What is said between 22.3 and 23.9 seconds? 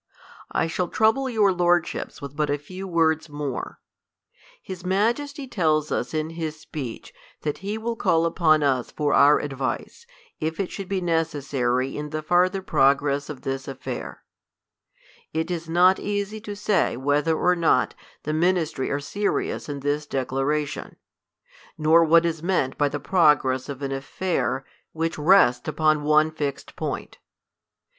meant by the progress of